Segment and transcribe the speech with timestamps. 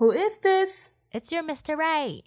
[0.00, 0.94] Who is this?
[1.12, 1.76] It's your Mr.
[1.76, 2.22] Right.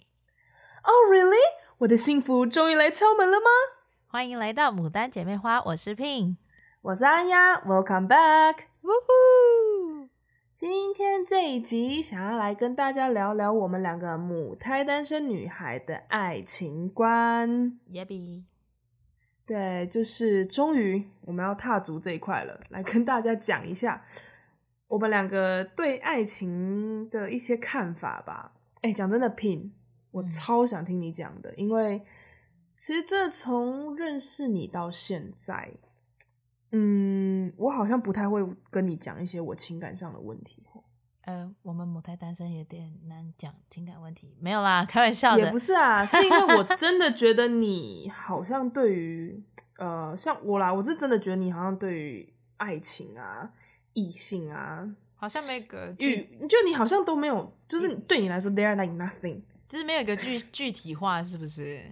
[0.84, 1.42] Oh, really?
[1.78, 3.46] 我的幸福终于来敲门了吗？
[4.06, 6.36] 欢迎来到牡丹姐妹花，我是 Pin，
[6.82, 7.56] 我是安雅。
[7.62, 8.66] Welcome back.
[8.80, 10.08] Woohoo!
[10.54, 17.80] 今天这一集想要来跟大家聊聊我们两个母胎单身女孩的爱情观。
[17.90, 18.44] Yabby，
[19.44, 24.04] 对，就是终于我们要踏足这一块了，来跟大家讲一下。
[24.94, 28.52] 我们两个对爱情的一些看法吧。
[28.80, 29.70] 哎，讲真的，Pin，
[30.12, 32.00] 我超想听你讲的，嗯、因为
[32.76, 35.72] 其实这从认识你到现在，
[36.70, 40.64] 嗯，我好像不太会跟你讲一些我情感上的问题。
[41.22, 45.42] 呃，我们母胎单身有点难讲情感问题，没有啦，开玩笑的。
[45.42, 49.42] 也不是啊，是因为我 真的觉得你好像对于
[49.78, 53.50] 呃，像我啦，我是真的觉得你好像对于爱情啊。
[53.94, 61.90] 异性啊，好像没个具，就你好像都没有，就是对你来说，they are like nothing，就是没有一个具具体化，是不是？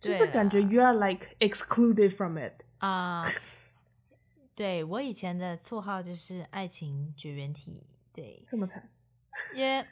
[0.00, 3.22] 就是感觉 you are like excluded from it 啊。
[3.24, 3.38] Uh,
[4.54, 8.90] 对，我以前的绰号就是爱情绝缘体，对，这么惨，
[9.54, 9.86] 也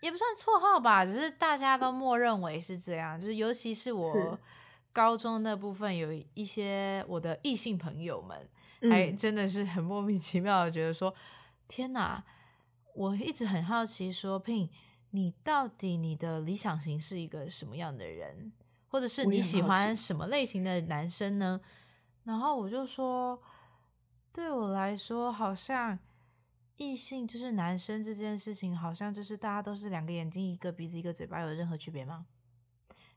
[0.00, 4.38] 也不算绰号吧，只是大家都默认为是这样，就是尤其是我
[4.92, 8.48] 高中那部分有一些我的异性朋友们。
[8.82, 11.14] 还真的是很莫名其妙的觉得说，
[11.66, 12.24] 天哪！
[12.94, 14.70] 我一直很好奇说，Pin，
[15.10, 18.52] 你到底你的理想型是一个什么样的人，
[18.88, 21.60] 或者是你喜欢什么类型的男生呢？
[22.24, 23.38] 然后我就说，
[24.32, 25.98] 对我来说，好像
[26.76, 32.24] 异性就是男生这件事情，好像就是大家都是两个眼睛、一个鼻子、一个嘴巴，有任何区别吗？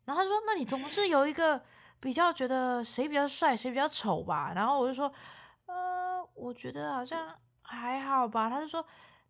[0.03, 1.63] 然后他说，那你总是有一个
[2.01, 4.51] 比较觉得谁比较帅，谁比较丑吧？
[4.53, 5.09] 然后我就说。
[6.39, 8.83] 我觉得好像还好吧，他就说：“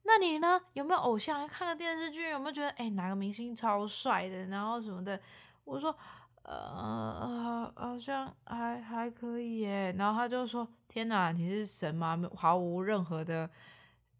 [0.03, 0.61] 那你呢？
[0.73, 1.47] 有没有偶像？
[1.47, 4.45] 看个电视剧，有没有觉得哎哪个明星超帅的？
[4.45, 5.19] 然后什么的？”
[5.65, 5.95] 我说
[6.43, 12.17] ：“呃，好，好像还还可以耶。”然后他就说：“天哪，你是神吗？
[12.35, 13.49] 毫无任何的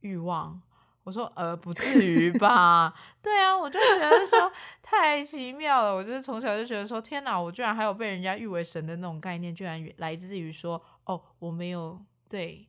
[0.02, 0.62] 欲望？”
[1.06, 4.52] 我说：“呃，不至于吧？”对啊，我就觉得说
[4.82, 5.96] 太奇妙了。
[5.96, 12.68] 我就是从小就觉得说：“天哪，我居然还有被人家誉为神的那种概念，居然来自于说哦，我没有对。”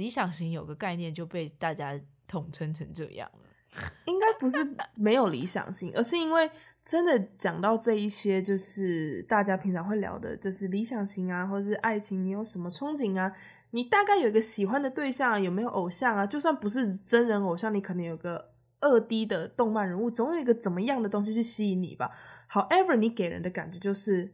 [0.00, 6.50] 理想型有个概念就被大家统称成这样了， 应该不是没有理想型，而是因为
[6.82, 13.30] 真的讲到这一些，就是大家平常会聊的，就是理想型啊，或者是爱情，你有什么憧憬啊？
[13.72, 16.26] 你大概有一个喜欢的对象啊，有没有偶像啊？
[16.26, 22.10] 就算不是真人偶像，你可能有个二 D 的动漫人物，总有一个怎么样的东西去吸引你吧。
[22.50, 24.32] However，你给人的感觉就是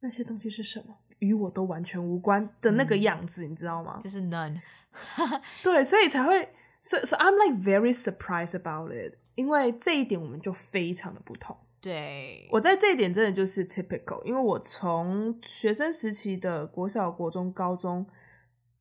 [0.00, 3.98] 那些东西是什么，与我都完全无关的那个样子，嗯、你知道吗？
[4.00, 4.58] 就是 none。
[5.62, 6.48] 对，所以才会，
[6.82, 11.56] 所以，所以，I'm like very surprised about it，因为这一点我们就非常的不同。
[11.80, 18.06] 对，我在这一点真的就是 typical，因为我从学生时期的国小、国中、高中，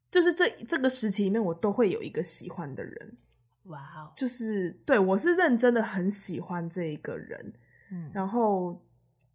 [0.10, 3.18] 就是这这个时期里面，我都会有一个喜欢的人。
[3.66, 7.54] 哇哦，就是对，我是认真的很喜欢这一个人，
[7.92, 8.82] 嗯，然后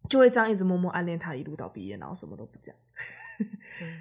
[0.09, 2.75] 就会这样一直默默暗恋他，一路到毕业，然后什么都不讲。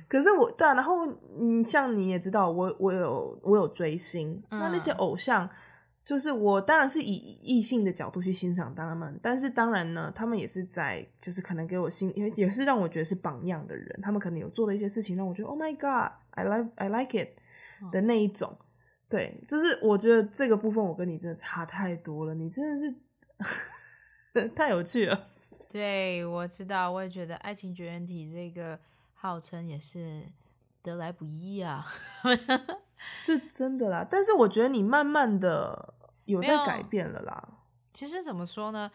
[0.08, 1.06] 可是我对啊，然后
[1.38, 5.48] 嗯，像你也知道，我我有我有追星，嗯、那那些偶像，
[6.02, 17.38] 就是我当然是以异性的角度去欣赏他们，但是当然呢，他们也是在就是可能给我心，也也是让我觉得是榜样的人，他们可能有做的一些事情让我觉得 Oh my God，I like I like it
[17.92, 18.56] 的那一种，
[19.08, 25.28] 对，就是我觉得这个部分我跟你真的差太多了，你真的是 太有趣了。
[25.70, 28.78] 对，我知道，我也觉得爱情绝缘体这个。
[29.20, 30.22] 号称也是
[30.80, 31.92] 得来不易啊
[33.12, 34.06] 是真的啦。
[34.08, 35.94] 但是我觉得你慢慢的
[36.26, 37.48] 有在改变了啦。
[37.92, 38.88] 其实怎么说呢？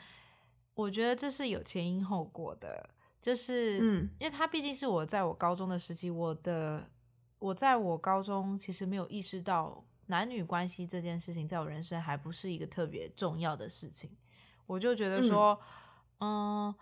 [0.76, 2.90] 我觉得这是有前因后果的。
[3.22, 6.90] 就是，嗯，因为他毕竟是我在我高中的时期，我的
[7.40, 14.10] 我在我高中其实没有意识到男女关系这件事情，在我人生还不是一个特别重要的事情。
[14.66, 15.60] 我就觉得说，
[16.19, 16.68] 嗯。
[16.68, 16.76] 嗯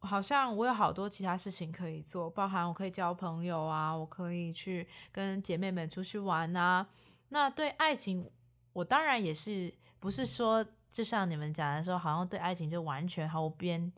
[0.00, 6.86] 好像我有好多其他事情可以做，包含我可以交朋友啊，我可以去跟姐妹们出去玩啊。
[7.28, 8.28] 那对爱情，
[8.72, 13.92] 我当然也是不是说，就像你们讲的说，好像对爱情就完全毫无边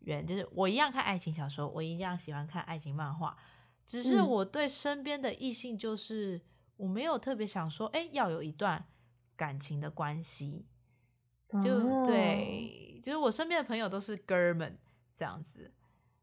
[0.00, 0.26] 缘。
[0.26, 3.36] 就是我一样看爱情小说，我一样喜欢看爱情漫画，
[3.86, 6.42] 只是我对身边的异性，就是
[6.76, 8.84] 我没有特别想说，哎，要有一段
[9.36, 10.66] 感情的关系。
[11.62, 14.76] 就对，就是我身边的朋友都是哥们。
[15.14, 15.70] 这样子，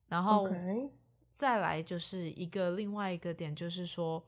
[0.07, 0.49] 然后
[1.33, 4.23] 再来就是一个另外一个点，就是说，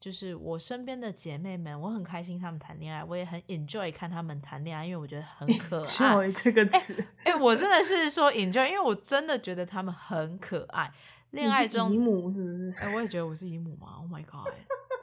[0.00, 6.32] 就是我身边的姐妹们，我很开心她们谈恋爱，我也很 enjoy 看她们谈恋爱，因为我觉得很可爱。
[6.32, 10.92] 这个词，哎、欸欸，我真的是说 enjoy，因为我真的觉得她们很可爱。
[11.30, 12.70] 恋爱中姨母是不是？
[12.78, 13.96] 哎、欸，我也觉得我是姨母嘛。
[14.00, 14.52] Oh my god，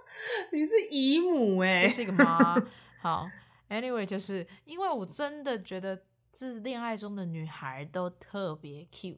[0.53, 2.55] 你是姨母哎、欸，这是一个妈。
[2.99, 3.27] 好，
[3.69, 5.99] anyway，就是因为我真的觉得，
[6.31, 9.17] 这恋爱中的女孩都特别 cute，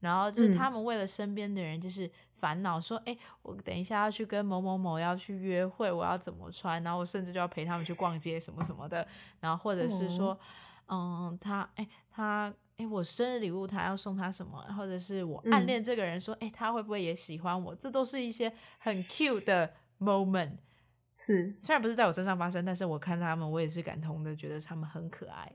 [0.00, 2.10] 然后就是他们为了身边的人，就是。
[2.38, 6.80] 烦恼说：“哎、欸，我等一下要去跟某某某要去约会，我要怎么穿？
[6.84, 9.04] 然后我甚至就要陪他们去逛街什么什么的。
[9.40, 10.38] 然后或者是说，
[10.86, 12.46] 嗯，他，哎、欸，他，
[12.76, 14.62] 哎、欸，我生日礼物他要送他什么？
[14.76, 17.74] 或者是我暗恋这个人说，哎、他会不会也喜欢我？
[17.74, 20.58] 这都是一些很 cute 的 moment。
[21.16, 25.52] 是，虽然不是在我身上发生，但是我看他们，我也是感同的，觉得他们很可爱。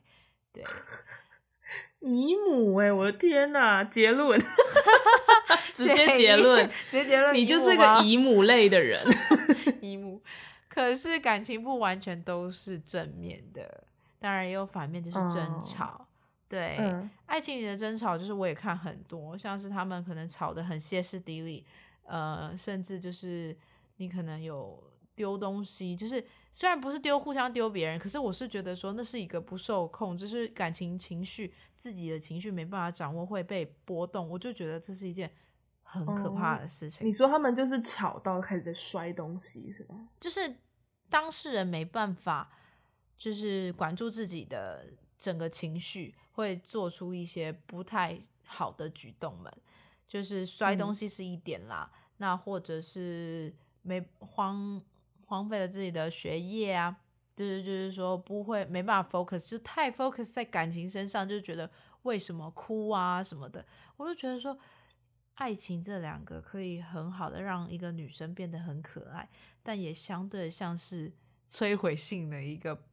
[0.54, 0.64] 对，
[2.00, 3.84] 姨母、欸，哎，我的天哪！
[3.84, 4.40] 结论。
[5.74, 9.04] ”直接结论，直接结论，你就是个姨母类的人。
[9.82, 10.22] 姨母，
[10.70, 13.84] 可是感情不完全都是正面的，
[14.20, 15.86] 当然也有反面，就是争吵。
[15.98, 16.08] Oh.
[16.48, 21.66] 对，嗯、爱情里的争吵，就是我也看很多，像是他们可能吵得很歇斯底里，
[22.06, 23.58] 呃，甚至就是
[23.98, 24.80] 你可能有
[25.16, 26.24] 丢东西，就是
[26.54, 35.30] 虽然不是丢互相丢别人，可是我是觉得说那是一个不受控，就是感情情绪自己的情绪没办法掌握会被波动，我就觉得这是一件。
[35.86, 37.06] 很可怕的事情。
[37.06, 40.10] 嗯，你说他们就是吵到开始在摔东西，是吗？
[40.20, 40.56] 就是
[41.08, 42.52] 当事人没办法，
[43.16, 44.88] 就是管住自己的
[45.20, 49.54] 整个情绪，会做出一些不太好的举动们。
[50.08, 53.54] 就是摔东西是一点啦，嗯、那或者是
[53.84, 54.82] 没荒
[55.34, 56.96] 荒废了自己的学业啊，
[57.36, 61.70] 就是就是说不会没办法 focus，就太 focus 在感情身上，就觉得
[62.04, 63.66] 为什么哭啊什么的，
[63.98, 64.58] 我就觉得说。
[65.36, 69.28] 爱情这两个可以很好的让一个女生变得很可爱，
[69.64, 71.12] 但也相对像是
[71.50, 72.84] 摧毁性的一个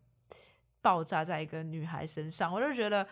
[0.80, 2.50] 爆炸在一个女孩身上。
[2.50, 3.06] 我就觉得，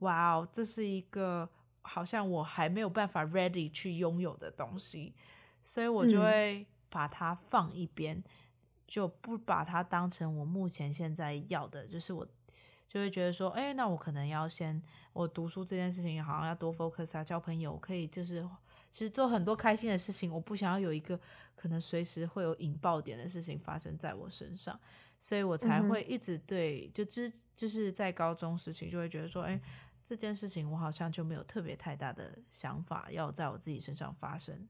[0.00, 1.48] 哇哦，这是一个
[1.82, 5.14] 好像我还没有办法 ready 去拥有的东西，
[5.62, 8.24] 所以我就会把它放一边，嗯、
[8.88, 12.26] 就不把它当成我目前现在要的，就是我。
[12.90, 14.82] 就会觉得说，哎，那我可能要先，
[15.12, 18.42] 我读书这件事情好像要多 focus 啊，交朋友可以就是，
[18.90, 21.20] 其实做很多开心的事情，我不想要有一个
[21.54, 24.80] 可能随时会有引爆点的事情发生在我身上，
[25.20, 29.60] 所以我才会一直对，就之就是在高中时期就会觉得说，哎，
[30.02, 34.66] 这件事情我好像就没有特别太大的想法要在我自己身上发生，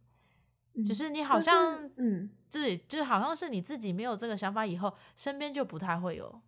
[0.79, 6.41] 嗯、就是你好像，嗯，自己就好像是你自己没有这个想法以后，身边就不太会有。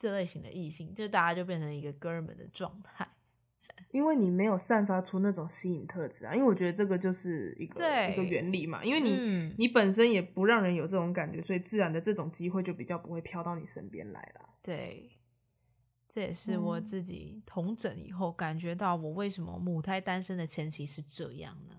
[0.00, 3.04] 这类型的异性，就大家就变成一个哥们的状态，
[3.90, 6.32] 因为你没有散发出那种吸引特质啊。
[6.32, 8.84] 因为我觉得这个就是一个一个原理嘛。
[8.84, 14.48] 因为你、嗯、你本身也不让人有这种感觉，所以自然的这种机会就比较不会飘到你身边来了。
[14.62, 15.10] 对，
[16.08, 21.74] 这也是我自己同整以后感觉到，我为什么母胎单身的前期是这样呢？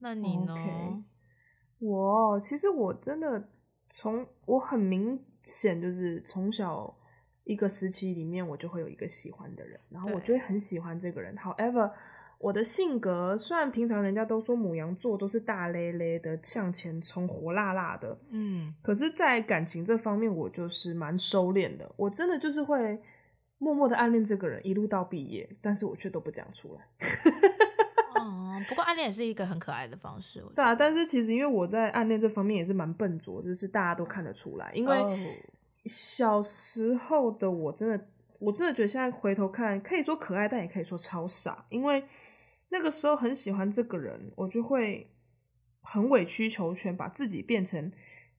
[0.00, 1.02] 对，那你呢？Okay.
[1.78, 3.48] 我其实我真的
[3.88, 5.24] 从我很明。
[5.50, 6.94] 显就是从小
[7.44, 11.34] 一个时期里面，我就会有一个喜欢的人，然后我就会很喜欢这个人。
[11.36, 11.90] However，
[12.38, 21.90] 我的性格虽然平常人家都说母羊座都是大咧咧的向前冲、火辣辣的，嗯，可是，在感情这方面，我就是蛮收敛的。
[21.96, 23.00] 我真的就是会
[23.56, 26.86] 默默的暗恋这个人，一路到毕业，但是我却都不讲出来。
[28.58, 30.44] 嗯，不过暗恋也是一个很可爱的方式。
[30.54, 34.70] 对啊，但是其实因为我在暗恋这方面也是蛮笨拙，就是大家都看得出来。
[34.74, 34.96] 因为
[35.84, 41.64] 小时候的我真的，我真的觉得现在回头看，可以说可爱，但也可以说超傻。
[41.70, 42.02] 因为
[42.70, 45.10] 那个时候很喜欢这个人，我就会
[45.80, 47.90] 很委曲求全，把自己变成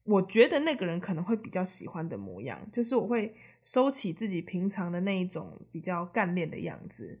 [0.04, 2.60] 我觉得那个人可能会比较喜欢的模样。
[2.70, 7.20] 就是我会收起自己平常的那一种比较干练的样子。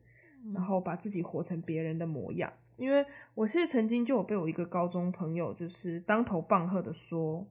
[0.54, 2.50] 然后把自己活成别人的模样，
[2.80, 7.46] 因为我现在曾经就有被我一个高中朋友就是当头棒喝的说：“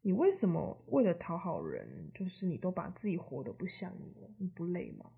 [0.00, 4.30] 你为什么为了讨好人，就是你都把自己活得不像你了？
[4.38, 5.10] 你不累吗？”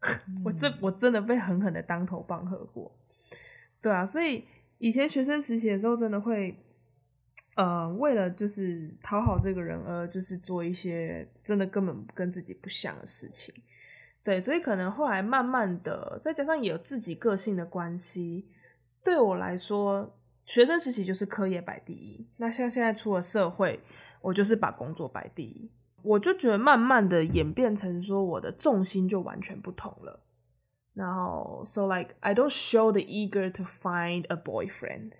[0.28, 2.96] 嗯、我这我真的被狠狠的当头棒喝过，
[3.82, 4.44] 对啊，所以
[4.78, 6.56] 以前学生实习的时候，真的会
[7.56, 13.54] 呃为了就是讨好这个人而就是做一些真的根本跟自己不像的事情。
[14.26, 18.48] 对，所以可能后来慢慢的，再加上也有自己个性的关系，
[19.04, 22.26] 对我来说，学生时期就是课业摆第一。
[22.38, 23.78] 那像现在出了社会，
[24.20, 25.70] 我就是把工作摆第一。
[26.02, 30.24] 我就觉得慢慢的演变成说，我的重心就完全不同了。
[30.92, 35.12] 然后，so like I don't show the eager to find a boyfriend。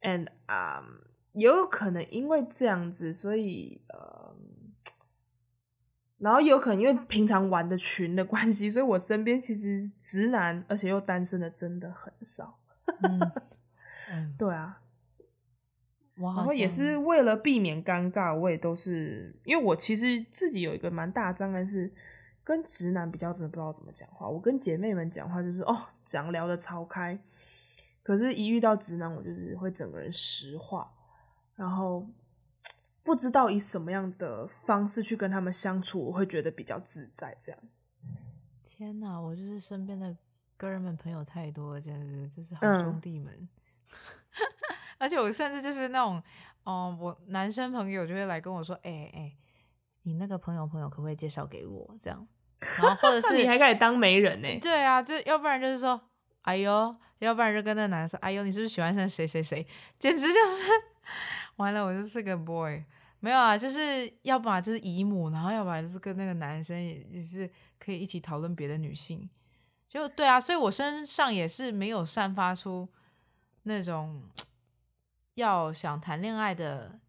[0.00, 4.34] ，and、um,，也有可能因为这样子，所以呃，
[6.20, 12.58] 然后也有可能因为平常玩的群的关系，所以我身边其实直男而且又单身的真的很少。
[13.02, 13.32] 嗯，
[14.12, 14.80] 嗯对啊。
[16.16, 21.90] 然后也是为了避免尴尬，我也都是因为我其实自己有一个蛮大的障碍是
[22.44, 24.28] 跟直男比较，真的不知道怎么讲话。
[24.28, 25.74] 我跟姐妹们讲话就是哦，
[26.04, 27.18] 讲聊的超开，
[28.02, 30.92] 可是一遇到直男，我就是会整个人石化，
[31.56, 32.06] 然后
[33.02, 37.36] 不知道以什么样的方式去跟他们相处，我会觉得比较自在。
[37.40, 37.60] 这样。
[38.64, 40.16] 天哪，我就是身边的
[40.56, 43.32] 哥们朋友太多了，简直就是好兄弟们。
[43.34, 43.48] 嗯
[44.98, 46.22] 而且我甚至就是那种，
[46.62, 49.36] 哦、嗯，我男生朋友就会来跟我说，哎、欸、哎、欸，
[50.02, 51.96] 你那个朋友朋友可不可以介绍给我？
[52.00, 52.28] 这样，
[52.80, 54.58] 然后或者 是你还可以当媒人呢？
[54.60, 55.98] 对啊，就要不然就是说，
[56.42, 59.66] 哎呦，要不然就跟那个男生说，哎呦，你是不是喜欢上谁谁谁？
[59.98, 60.70] 简直就是
[61.60, 62.82] 完了，我就是个 boy，
[63.20, 67.48] 没有啊，就是要不然就是姨母，然后要不然就是跟那个男生也是
[67.78, 69.30] 可以一起讨论别的女性，
[69.88, 72.88] 就对啊，所以我身上也是没有散发出
[73.62, 74.22] 那种。
[75.34, 77.00] 要想谈恋爱的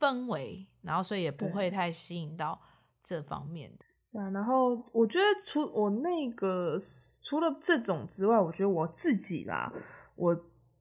[0.00, 2.60] 氛围，然后所以也不会太吸引到
[3.00, 3.84] 这方面的。
[4.10, 6.76] 对啊，然后我觉得除我那个
[7.22, 9.72] 除了这种之外，我觉得我自己啦，
[10.16, 10.34] 我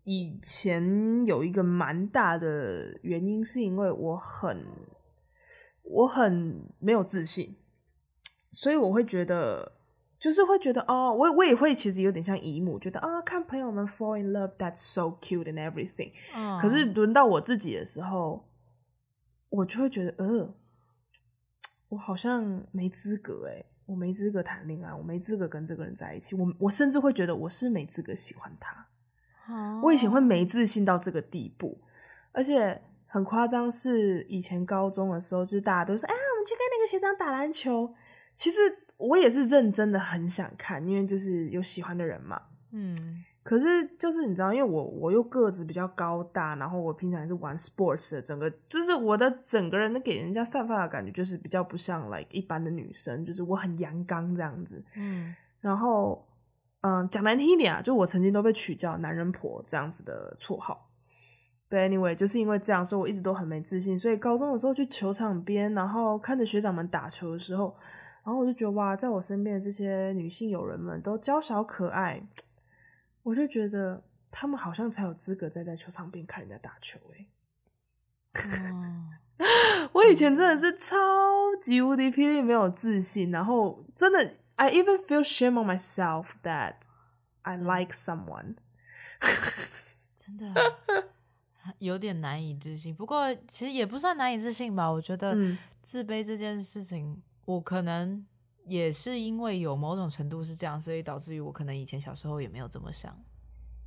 [0.03, 4.65] 以前有一个蛮大的原因，是因为我很
[5.83, 7.55] 我很没有自信，
[8.51, 9.79] 所以我会觉得。
[10.19, 16.13] 就是会觉得哦，我我也会其实有点像姨母，觉得啊、哦，看朋友们 fall in love，that's so cute and everything。
[16.33, 16.57] 嗯。
[16.57, 18.47] 可是轮到我自己的时候，
[19.49, 20.55] 我就会觉得，呃，
[21.89, 26.37] 我好像没资格诶，我没资格谈恋爱，我没资格跟这个人在一起。
[26.37, 28.87] 我我甚至会觉得我是没资格喜欢他。
[29.47, 29.81] 哦。
[29.83, 31.79] 我以前会没自信到这个地步，
[32.31, 37.93] 而且很夸张，是以前高中的时候，就是大家都说，哎，我们去跟那个学长打篮球。
[38.35, 38.57] 其实。
[38.97, 42.39] 我也是认真的很想看，因为就是有喜欢的人嘛。
[42.71, 42.95] 嗯，
[43.41, 54.81] 可是就是你知道，因为我我又个子比较高大，然后我平常也是玩 sports 的，整个就是我的整个人的给人家散发的感觉就是比较不像 like 一般的女生，就是我很阳刚这样子。
[54.95, 56.25] 嗯，然后
[56.83, 60.89] 嗯，讲难听一点啊，就我曾经都被取叫男人婆这样子的绰号。
[61.69, 63.97] But anyway，就是因为这样，所以我一直都很没自信。
[63.97, 67.75] 所以高中的时候去球场边，然后看着学长们打球的时候。
[68.25, 72.25] 然后我就觉得哇，在我身边的这些女性友人们都娇小可爱，
[73.21, 77.27] 我就觉得他们好像才有资格站在球场边看人家打球诶、
[78.33, 79.09] 嗯、
[79.91, 80.95] 我以前真的是超
[81.61, 86.75] 级无敌霹雳没有自信，然后真的，I even feel shame on myself that
[87.41, 88.55] I like someone，
[90.17, 90.53] 真的
[91.79, 92.95] 有点难以置信。
[92.95, 95.35] 不过其实也不算难以置信吧，我觉得
[95.81, 97.21] 自卑这件事情。
[97.45, 98.25] 我可能
[98.65, 103.21] 也是因为有某种程度是这样，所以导致于我可能以前小时候也没有这么想。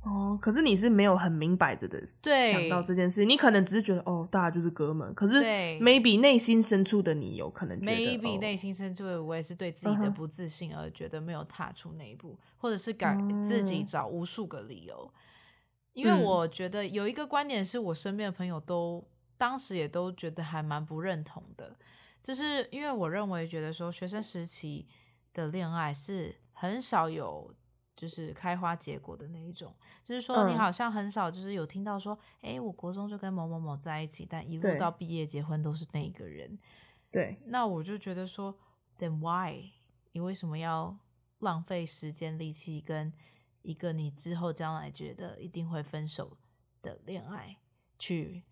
[0.07, 2.01] 哦，可是你是没有很明摆着的
[2.49, 5.13] 想到这件事，你可能只是觉得哦，大家就是哥们。
[5.13, 5.41] 可是
[5.79, 12.61] maybe 内心深处的你有可能觉得，maybe 内心深处的我也是对自己的不自信而觉得没有踏出那一步，uh -huh.
[12.61, 15.11] 或者是敢自己找无数个理由。
[15.93, 19.03] 因为我觉得有一个观点是我身边的朋友都
[19.37, 21.75] 当时也都觉得还蛮不认同的。
[22.23, 24.85] 就是因为我认为，觉得说学生时期
[25.33, 27.53] 的恋爱是很少有
[27.97, 29.75] 就是开花结果的那一种。
[30.05, 36.57] 就是说，你好像很少就是有听到说，哎、嗯，我国中就跟某某某在一起，但一路到毕业结婚都是那一个人。
[37.11, 38.57] 对，那我就觉得说
[38.97, 39.71] ，Then why？
[40.13, 40.97] 你为什么要
[41.39, 43.11] 浪费时间力气跟
[43.61, 46.37] 一个你之后将来觉得一定会分手
[46.81, 47.57] 的恋爱
[47.99, 48.43] 去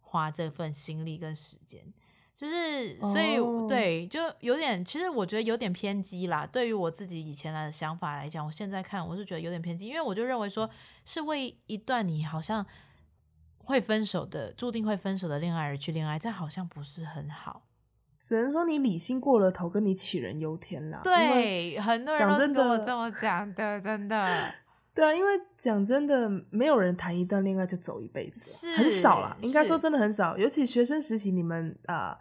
[0.00, 1.92] 花这份心力跟时间？
[2.36, 3.68] 就是，所以、oh.
[3.68, 6.44] 对，就有点，其实我觉得有点偏激啦。
[6.44, 10.68] 对于我自己以前来的想法来讲，我现在看我是觉得有点偏激，因为我就认为说，
[11.04, 12.66] 是为一段你好像
[13.58, 17.62] 会分手的、注定会分手的恋爱而去恋爱，这好像不是很好。
[18.18, 21.00] 只能说你理性过了头，跟你杞人忧天啦。
[21.04, 24.54] 对，很多人都跟我这么讲的，真的。
[24.94, 29.36] 对啊，因为讲真的，没有人谈一段恋爱就走一辈子，很少啦。
[29.40, 32.18] 应该说真的很少，尤其学生时期，你们啊、呃、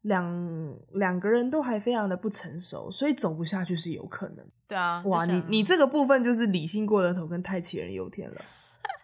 [0.00, 4.46] 两两个人都还非常的不成熟，所以走不下去是有可能。
[4.66, 8.40] 对啊，哇，你你这个部分就是理性过了头，跟太杞人忧天了。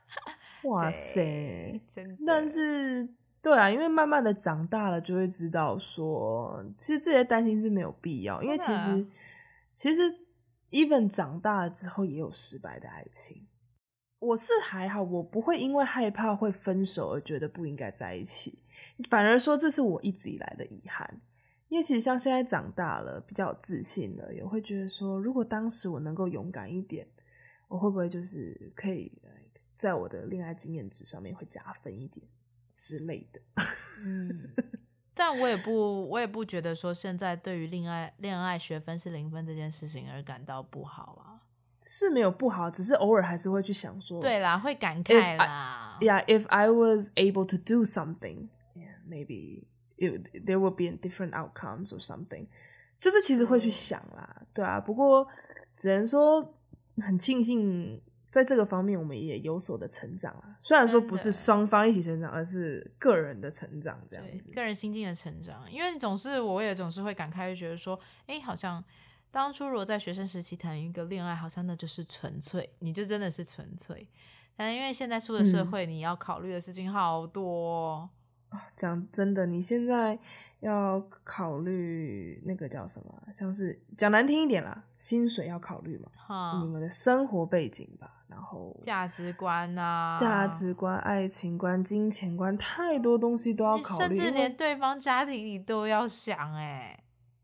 [0.64, 2.16] 哇塞，真的。
[2.26, 3.06] 但是，
[3.42, 9.06] 对啊，因为慢慢的长大了，就会知道说，其实这些担心是没有必要，因为其实
[9.74, 10.22] 其实。
[10.72, 13.46] Even 长大了之后也有失败的爱情，
[14.18, 18.64] 我是还好，我不会因为害怕会分手而觉得不应该在一起，
[19.08, 21.20] 反而说这是我一直以来的遗憾。
[21.68, 27.08] 因为其实像现在长大了，比较有自信了，也会觉得说，如果当时我能够勇敢一点，
[27.68, 29.10] 我会不会就是可以
[29.74, 32.26] 在我的恋爱经验值上面会加分一点
[32.76, 33.40] 之类的。
[34.04, 34.52] 嗯，
[35.14, 41.42] 但我也不，我也不觉得说现在对于恋爱恋爱学分是零分这件事情而感到不好啊，
[41.82, 45.98] 是没有不好，只是偶尔还是会去想说，对啦，会感慨啦。
[46.00, 49.64] Yeah, if I was able to do something, yeah, maybe.
[50.02, 52.46] There would be different outcomes or something，
[53.00, 54.80] 就是其实会去想啦，对啊。
[54.80, 55.28] 不过
[55.76, 56.56] 只能说
[56.96, 60.56] 很庆幸，在这个方面我们也有所的成长啊。
[60.58, 65.70] 虽然说不是双方一起成长，而是个人的成长这样子，个人心境的成长。
[65.70, 68.82] 因为你总是，我也总是会感慨，觉得说，哎，好像
[69.30, 74.08] 当初如果在学生时期谈一个恋爱，好像那就是纯粹，你就真的是纯粹。
[74.56, 78.08] 但因为现在出了社会，嗯，你要考虑的事情好多。
[78.76, 80.18] 讲真的，你现在
[80.60, 83.22] 要考虑那个叫什么？
[83.32, 96.98] 像是讲难听一点啦，薪水要考虑嘛，嗯、你们的生活背景吧，然后价值观啊，价值观、爱情观、金钱观，太多东西都要考虑，甚至连对方家庭你都要想哎。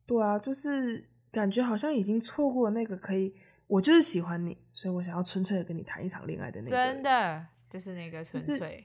[0.06, 3.34] 对啊，就是感觉好像已经错过那个可以，
[3.66, 8.58] 我就是喜欢你，所以我想要纯粹的跟你谈一场恋爱的那个，真的就是那个纯粹。
[8.58, 8.84] 就是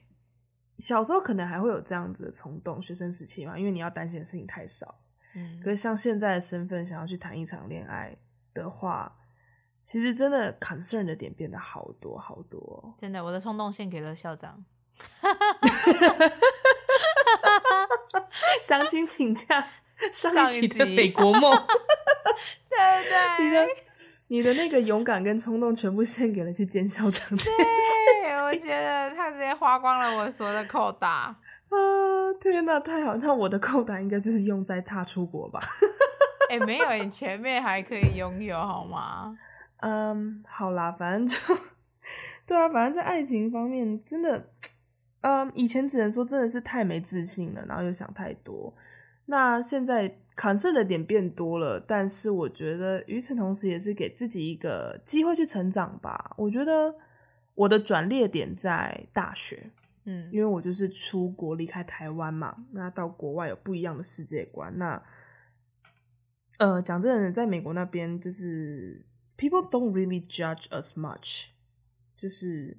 [0.84, 5.00] 小时候可能还会有这样子的冲动，学生时期嘛，因为你要担心的事情太少。
[5.34, 8.14] 嗯，可是像现在的身份，想要去谈一场恋爱
[8.54, 9.16] 的话，
[9.82, 12.94] 其实真的 concern 的点变得好多好多。
[12.98, 14.66] 真的，我的冲动献给了校长。
[18.62, 19.66] 详情请假
[20.12, 21.58] 上一集的美国梦。
[22.70, 23.66] 对对，你的。
[24.28, 27.38] 你的那个勇敢跟冲动全部献给了去见校长。
[27.38, 31.36] 对，我觉得他直接花光了我所有的扣打。
[31.70, 31.78] 啊，
[32.40, 33.16] 天哪，太好！
[33.16, 35.60] 那我的扣打应该就是用在他出国吧？
[36.50, 39.36] 哎、欸，没有，你前面还可以拥有好吗？
[39.78, 41.38] 嗯，好啦，反正就
[42.46, 44.50] 对啊，反正在爱情方面，真的，
[45.22, 48.74] 嗯，以前只能说真的是太没自信了，然后又想太多。
[49.26, 50.20] 那现在。
[50.36, 56.34] concern 的点变多了，但是我觉得与此同时也是给自己一个机会去成长吧。
[56.40, 56.92] 我觉得
[57.54, 59.70] 我的转捩点在大学，
[60.06, 64.76] 嗯，因为我就是出国离开台湾嘛，那到国外有不一样的世界观。
[64.80, 65.00] 那
[66.58, 69.06] 呃，讲真的，在美国那边就是
[69.38, 71.50] people don't really judge us much，
[72.18, 72.76] 就是。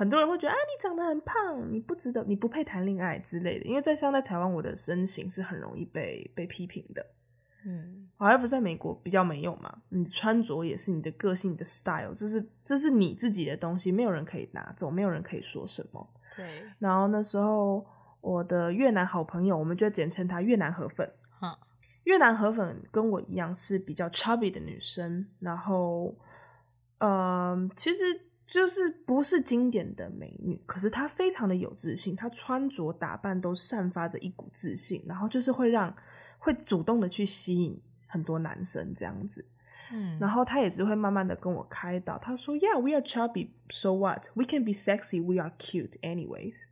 [0.00, 3.66] 很多人会觉得，啊，你长得很胖，你不值得，你不配谈恋爱之类的。
[3.66, 7.04] 因为在像在台湾，我的身形是很容易被被批评的。
[7.66, 16.08] 嗯，而不在美国比较没有嘛，你穿着也是你的个性，你的 style，这是这是你自己的东西，没有人可以拿走，没有人可以说什么。
[16.34, 16.46] 对。
[16.78, 17.86] 然后那时候，
[18.22, 21.12] 我的越南好朋友，我们就简称她越南河粉。
[21.38, 21.58] 哈，
[22.04, 26.16] 越南河粉跟我一样是比较 chubby 的女生，然后，
[27.00, 28.29] 嗯、呃，其实。
[28.50, 35.96] 就是不是经典的美女，可是她非常的有自信，她穿着打扮都散发着一股自信，然后就是会让
[36.36, 39.46] 会主动的去吸引很多男生这样子，
[39.92, 44.26] 嗯，然后她也是会慢慢的跟我开导，她说，Yeah, we are chubby, so what?
[44.34, 46.66] We can be sexy, we are cute, anyways。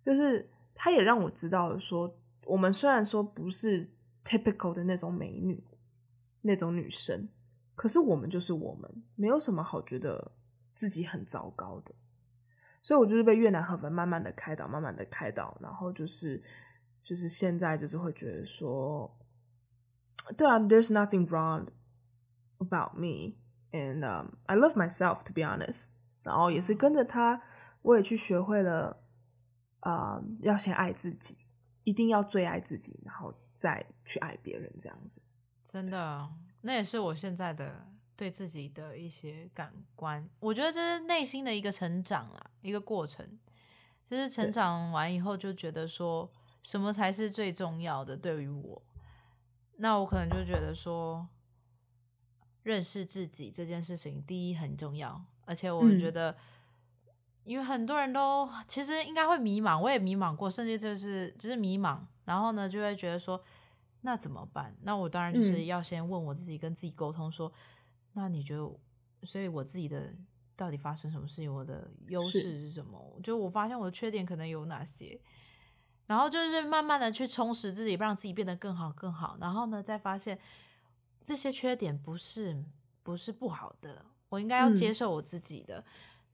[0.00, 3.90] 就是她也让我知道了说，我们虽然说不是
[4.24, 5.62] typical 的那种美女，
[6.40, 7.28] 那种女生，
[7.74, 10.32] 可是我们就是我们，没有什么好觉得。
[10.74, 11.94] 自己很糟糕的，
[12.82, 16.42] 所以我就是被越南河粉慢慢的开导，慢慢的开导，然后就是
[17.02, 19.16] 就是现在就是会觉得说，
[20.36, 21.68] 对啊，There's nothing wrong
[22.58, 23.36] about me
[23.70, 25.90] and um, I love myself to be honest。
[26.22, 27.42] 然后也是跟着他，
[27.82, 29.04] 我也去学会了
[29.80, 31.38] 啊要先爱自己，
[31.84, 35.22] 一定要最爱自己，然后再去爱别人，这样子。
[35.64, 36.30] 真的，
[36.62, 37.93] 那也是我现在的。
[38.16, 43.38] 对自己的一些感官，我觉得这是内心的一个成长啊，一个过程。
[44.06, 46.30] 就是成长完以后，就觉得说
[46.62, 48.14] 什么才是最重要的。
[48.16, 48.80] 对于我，
[49.78, 51.26] 那我可能就觉得说，
[52.62, 55.24] 认识自己这件事情第一很重要。
[55.46, 56.36] 而且我觉得，嗯、
[57.44, 61.98] 因为很多人都其实应该会迷茫，我也迷茫过，甚至就是就是迷茫。
[62.26, 63.42] 然后呢，就会觉得说，
[64.02, 64.76] 那怎么办？
[64.82, 67.50] 那我当然就是要先问我自己，跟自己沟通说。
[68.14, 68.68] 那你觉得，
[69.22, 70.14] 所以我自己的
[70.56, 71.52] 到底发生什么事情？
[71.52, 73.20] 我的优势是什么？
[73.22, 75.20] 就我发现我的缺点可能有哪些，
[76.06, 79.36] 然后就是慢慢的去充实自己，让自己变得更好更好。
[79.40, 80.38] 然后呢，再发现
[81.24, 82.64] 这些缺点不是
[83.02, 85.78] 不是不好的，我应该要接受我自己的。
[85.78, 85.84] 嗯、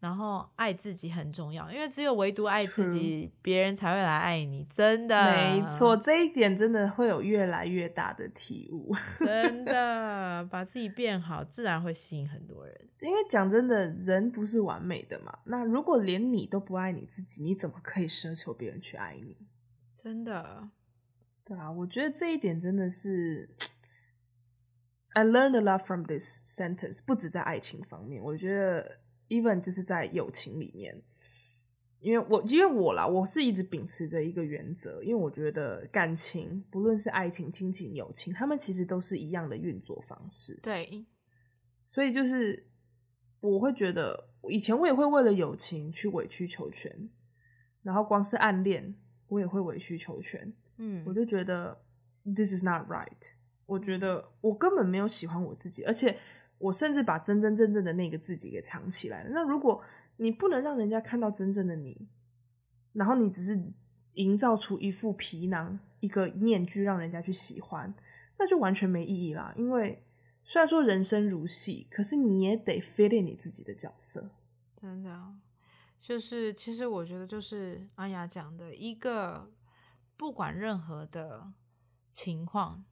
[0.01, 4.67] 然后爱自己很重要，因为只有唯独爱自己，别人才会来爱你。
[4.75, 8.95] 真的，没错，这一点真的会有越来越大的体悟。
[9.21, 12.89] 真的，把自己变好，自然会吸引很多人。
[13.01, 15.39] 因为讲真的，人不是完美的嘛。
[15.45, 19.37] 那如果连你都不爱你自己，你怎么可以奢求别人去爱你？
[19.95, 20.71] 真的，
[21.45, 23.51] 对啊，我觉得这一点真的是，
[25.13, 27.05] I learned a lot from this sentence。
[27.05, 29.01] 不止在爱情方面，我觉得。
[29.31, 31.03] Even 就是在友情里面，
[32.01, 40.59] 因为我因为我啦，我是一直秉持着一个原则，因为我觉得感情不论是爱情、亲情、友情，他们其实都是一样的运作方式。
[40.63, 41.07] 对，
[41.87, 42.69] 所以就是
[43.41, 47.09] 我会觉得，以前我也会为了友情去委曲求全，
[47.83, 48.95] 然后光是暗恋，
[49.29, 50.53] 我也会委曲求全。
[50.79, 51.81] 嗯，我就觉得
[52.25, 53.35] this is not right。
[53.67, 56.19] 我觉得我根本没有喜欢我自己，而且。
[56.61, 59.31] 我甚至把真真正正的那个自己给藏起来了。
[59.33, 59.83] 那如果
[60.19, 62.07] 你不能让人家看到真正的你，
[62.93, 63.59] 然后你只是
[64.13, 67.95] 营造出一副皮囊、一个面具，让人家去喜欢，
[68.39, 69.55] 那就完全没意义啦。
[69.57, 70.05] 因为
[70.45, 74.31] 虽然说人生如戏，可是你也得 fit in 你自己的角色。
[74.79, 75.35] 真的，
[75.99, 79.51] 就是其实我觉得，就是阿雅讲的一个，
[80.19, 81.53] 不管任何的
[82.13, 82.85] 情况。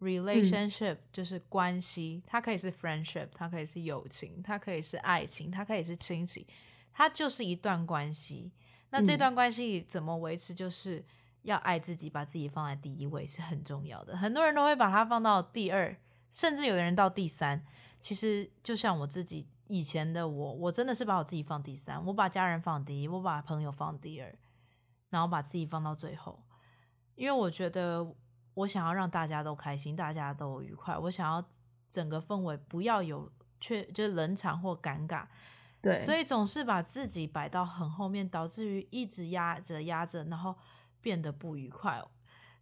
[0.00, 6.44] Relationship、嗯、就是关系，它可以是 friendship，它可以是友情，它可以是爱情，它可以是亲情，
[6.92, 8.52] 它就是一段关系。
[8.90, 10.52] 那这段关系怎么维持？
[10.52, 11.02] 就是
[11.42, 14.14] 要爱自己，把自己放在第一位是很重要的。
[14.16, 15.96] 很多人都会把它放到第二，
[16.30, 17.64] 甚至有的人到第三。
[18.00, 24.36] 其实就像我自己以前的我，我真的是把我自己放第三，我把家人放第一，我把朋友放第二，
[25.08, 26.44] 然后把自己放到最后，
[27.14, 28.14] 因为我觉得。
[28.54, 30.96] 我想要让大家都开心，大家都愉快。
[30.96, 31.44] 我想要
[31.90, 35.26] 整个氛围不要有缺，就是冷场或尴尬。
[35.82, 40.56] 对，所以总是把自己摆到很后面，导致于一直压着压着，然后
[41.00, 42.02] 变得不愉快。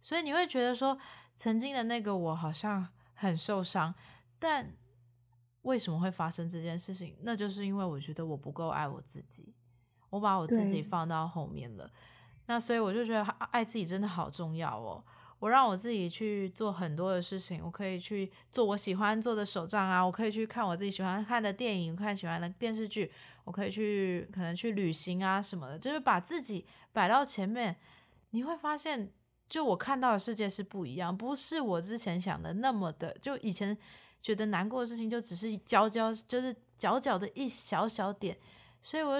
[0.01, 0.97] 所以你会觉得说，
[1.35, 3.95] 曾经的那个我好像很受伤，
[4.39, 4.75] 但
[5.61, 7.15] 为什么会发生这件事情？
[7.21, 9.55] 那就是因为我觉得我不够爱我自己，
[10.09, 11.89] 我把我自己放到后面了。
[12.47, 15.05] 那所以我就觉得爱自己真的好重要哦。
[15.43, 23.11] 我让我自己去做很多的事情，我可以去做我喜欢做的手账啊，我可以去看我自己喜欢看的电影，看喜欢的电视剧，
[23.43, 27.75] 我可以去可能去旅行啊什么的，就是把自己摆到前面，
[28.29, 29.11] 你会发现，
[29.49, 33.77] 就我看到的世界是不一样，不是我之前想的那么的，就以前
[34.21, 38.37] 觉得难过的事情就只是娇娇，就是角角的一小小点，
[38.81, 39.19] 所以我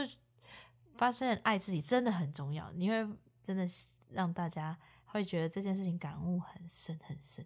[0.95, 3.05] 发现爱自己真的很重要，你会
[3.43, 3.67] 真的
[4.11, 4.77] 让大家。
[5.13, 7.45] 会觉得这件事情感悟很深很深。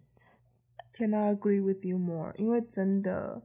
[0.94, 3.42] Cannot agree with you more，因为真的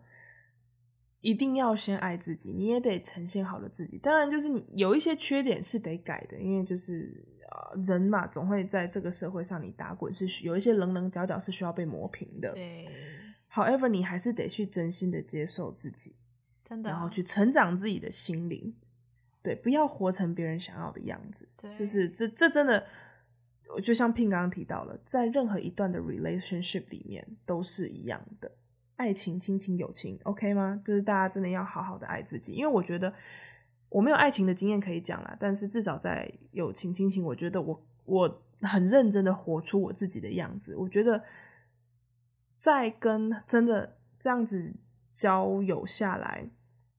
[1.19, 3.97] 一定要先爱自己，你也得呈现好了自己。
[3.97, 12.53] 当然，就是你有一些缺点是得改的，因为就是啊，人嘛，总会在这个社会上你打滚，是有一些棱棱角角是需要被磨平的。
[12.53, 12.87] 对。
[13.51, 16.15] However，你还是得去真心的接受自己，
[16.63, 18.73] 真的，然后去成长自己的心灵。
[19.43, 21.47] 对，不要活成别人想要的样子。
[21.57, 22.87] 对，就是这这真的。
[23.81, 28.51] 就像 Pin 刚刚提到了，在任何一段的 relationship 里面都是一样的，
[28.95, 30.81] 爱情、亲情、友情，OK 吗？
[30.85, 33.13] 就是大家真的要好好的爱自己，因为我觉得
[33.89, 40.75] 我没有爱情的经验可以讲啦，但是至少在友情、亲情，我觉得我我很认真的活出我自己的样子。
[40.75, 41.23] 我觉得
[42.55, 44.73] 在跟真的这样子
[45.11, 46.49] 交友下来，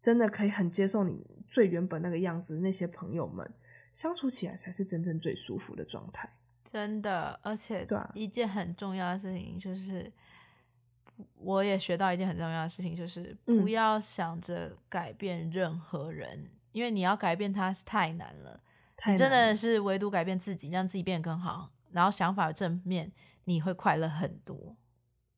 [0.03, 3.51] 真的可以很接受你最原本那个样子，那些朋友们
[3.93, 6.31] 相处起来才是真正最舒服的状态。
[6.65, 10.11] 真的，而且一件很重要的事情就是，
[11.37, 18.61] 我也学到一件很重要的事情，就是不要想着改变任何人，嗯、因为你要改变他是太难了。
[18.97, 19.13] 太难了。
[19.13, 23.13] 你真的是唯独改变自己，让自己变得更好，然后想法正面，
[23.45, 24.77] 你会快乐很多。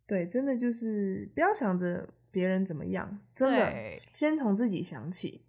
[0.07, 5.43] 对，真的就是不要想着别人怎么样，真的先从自己想起。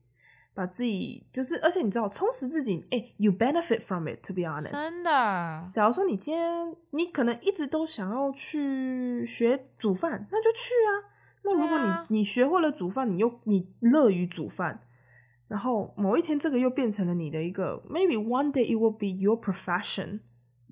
[0.57, 4.25] 把自己就是，而且你知道，充实自己，哎、欸，you benefit from it.
[4.25, 5.69] To be honest，真的。
[5.71, 11.13] 假如说你今天你可能一直都想要去学煮饭，那就去啊。
[11.43, 14.81] 那如果你、啊、你学会了煮饭，你又你乐于煮饭，
[15.47, 20.21] 然后某一天这个又变成了你的一个，maybe one day it will be your profession.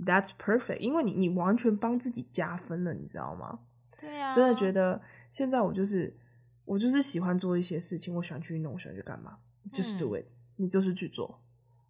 [0.03, 3.59] That's perfect，因为你你完全帮自己加分了，你知道吗？
[4.01, 4.35] 对呀、啊。
[4.35, 6.17] 真的觉得现在我就是
[6.65, 9.37] 我就是喜欢做一些事情，我喜欢去运动，我喜欢去干嘛
[9.71, 11.41] ？Just do it，、嗯、你就是去做。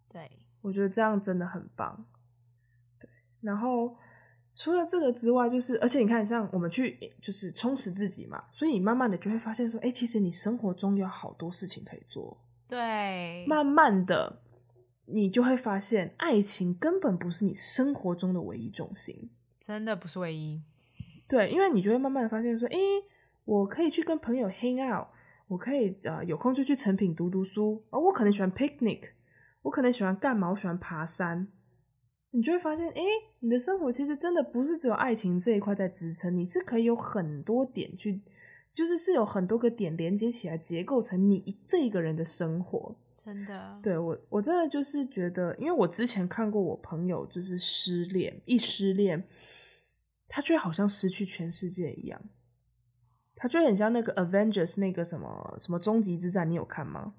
[0.08, 2.06] 对，我觉得这样真的很棒。
[2.98, 3.08] 对，
[3.40, 3.96] 然后
[4.54, 12.42] 除了这个之外，就是而且你看，像我们去就是充实自己嘛，所以你慢慢的就会发现说，哎、欸，其实你生活中有好多事情可以做。
[12.68, 14.42] 对，慢慢的，
[15.04, 20.62] 你就会发现，爱情根本不是你生活中的唯一重心，真的不是唯一。
[21.28, 22.78] 对，因为你就会慢慢的发现说，诶，
[23.44, 25.06] 我可以去跟朋友 hang out，
[25.48, 29.10] 我可以呃有空就去成品读读书，而、哦、我可能喜欢 picnic，
[29.62, 30.50] 我可能喜欢干嘛？
[30.50, 31.48] 我喜欢爬山。
[32.32, 33.02] 你就会发现，诶，
[33.40, 38.20] 你的生活其实真的不是只有爱情这一块在支撑，你是可以有很多点去，
[38.74, 42.94] 就是是有很多个点连接起来，结构成你这一个人的生活。
[43.24, 49.26] 真的，对，我，我真的就是觉得，因为我之前看过我朋友就是失恋，一失恋，
[50.28, 52.20] 他却好像失去全世界一样，
[53.46, 57.14] 他就很像那个 Avengers 那个什么什么终极之战，你有看吗？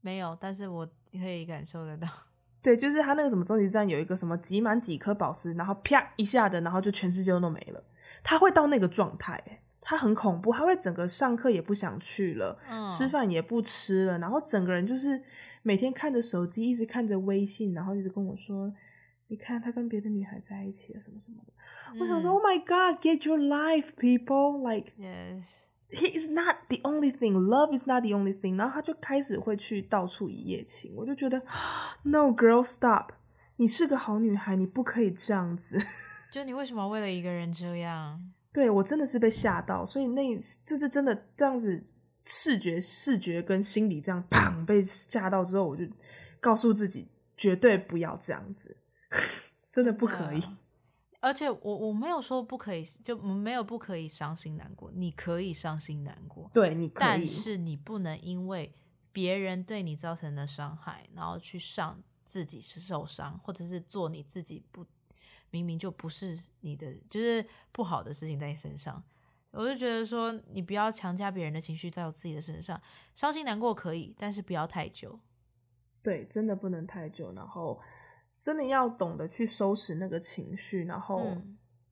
[0.00, 2.08] 没有，但是我可以感受得到。
[2.60, 7.84] 对，就是他那个什么终极之战有一个什么集满几颗宝石，然后啪一下的，然后就全世界都没了。
[8.24, 9.40] 他会到那个状态，
[9.80, 15.22] 他很恐怖，他会整个上课也不想去了，嗯、吃饭也不吃了，然后整个人就是
[15.62, 18.74] 每天看着手机，一直看着微信，然后一直跟我说
[19.30, 21.52] ：“你看他跟别的女孩在一起了，什么什么的。
[21.94, 24.58] 嗯”我想说：“Oh my God, get your life, people!
[24.58, 25.44] Like, yes.”
[25.92, 27.32] He is not the only thing.
[27.32, 28.56] Love is not the only thing.
[28.56, 31.42] 然后他就开始会去到处一夜情，我就觉得
[32.02, 33.10] ，No girl, stop！
[33.56, 35.80] 你是个好女孩，你不可以这样子。
[36.32, 38.20] 就你为什么为了一个人这样？
[38.52, 41.84] 对，我真的是被吓到，所以那就是真的这样子，
[42.24, 45.84] 视觉、视觉跟心理这样砰被吓到之后，我就
[46.38, 48.76] 告诉自己绝对不要这样子，
[49.72, 50.42] 真的不可以。
[51.22, 54.90] 而且我我没有说不可以，就没有不可以伤心难过。
[54.94, 58.74] 你可以伤心难过，对，你可以，但是你不能因为
[59.12, 64.86] 别人对你造成的伤害，然后去上自己是受伤，或者是做你自己不
[65.50, 69.04] 明明就不是你的，就是不好的事情在你身上。
[69.50, 72.80] 我就觉得说，你不要强加别人的情绪在我自己的身上。
[73.14, 75.20] 伤心难过可以，但是不要太久。
[76.02, 77.34] 对，真的不能太久。
[77.34, 77.78] 然后。
[78.40, 81.36] 真的要懂得去收拾那个情绪，然后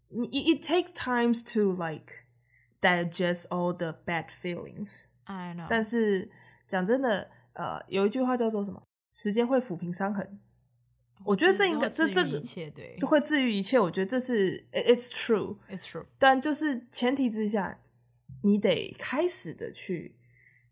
[0.08, 2.24] 你、嗯、it, it takes times to like
[2.80, 5.04] digest all the bad feelings.
[5.24, 5.66] I know.
[5.68, 6.30] 但是
[6.66, 8.82] 讲真的，呃，有一句话叫做什么？
[9.12, 10.40] 时间会抚平伤痕。
[11.24, 13.78] 我觉得这应该这这个对都会治愈一切。
[13.78, 16.06] 我觉得这是 it's true, it's true.
[16.18, 17.80] 但就是前提之下，
[18.42, 20.14] 你得开始的去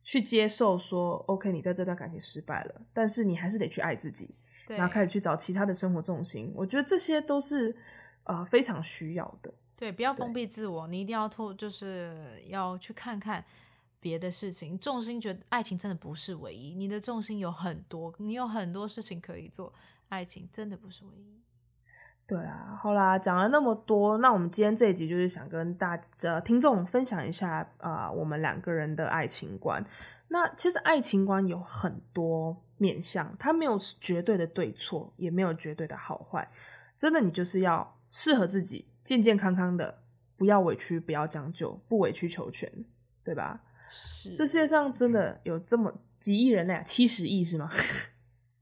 [0.02, 4.36] 去接受说，OK，你在这段感情失败了，但是你还是得去爱自己。
[4.66, 7.76] 然后开始去找其他的生活重心，我觉得这些都是
[8.24, 9.52] 呃非常需要的。
[9.76, 13.44] 对，不要封闭自我，你一定要透，就是要去看看
[14.00, 14.78] 别的事情。
[14.78, 19.72] 重心觉得爱情真的不是唯一，你的重心有很多，你有很多事情可以做，
[20.08, 21.40] 爱情真的不是唯一。
[22.26, 29.84] 对啊，好啦，讲了那么多，那我们今天这一集就是想跟大家听众分享一下啊、呃，我们两个人的爱情观。
[30.28, 36.50] 那其实爱情观有很多面向，它没有绝对的对错，也没有绝对的好坏。
[36.96, 40.02] 真的，你就是要适合自己，健健康康的，
[40.36, 42.68] 不要委屈，不要将就，不委曲求全，
[43.22, 43.60] 对吧？
[43.88, 44.34] 是。
[44.34, 46.82] 这世界上真的有这么几亿人呢啊？
[46.82, 47.70] 七十亿是吗？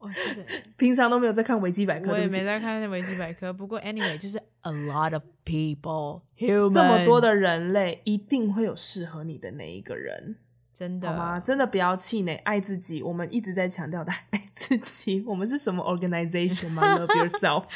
[0.05, 0.45] 哦，是的。
[0.77, 3.53] 平常都没有在看维基百科，我也没在看维基百科。
[3.53, 10.37] 不过，anyway，就是 a lot of people，human，这么多的人类，一定会有适合你的那一个人。
[10.75, 11.40] 真的好吗？
[11.40, 13.03] 真的不要气馁，爱自己。
[13.03, 15.23] 我们一直在强调的爱自己。
[15.27, 16.83] 我们是什么 organization 吗？
[16.99, 17.64] Love yourself.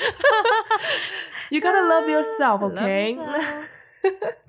[1.51, 3.17] You gotta love yourself, OK？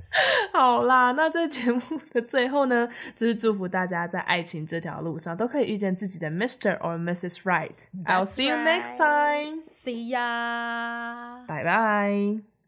[0.51, 6.77] 好啦，那这节目的最后呢，就是祝福大家在爱情这条路上都可以遇见自己的 Mr.
[6.79, 7.43] or Mrs.
[7.43, 7.87] Right.
[8.05, 9.57] I'll see you next time.
[9.59, 11.45] See ya.
[11.47, 12.58] Bye bye.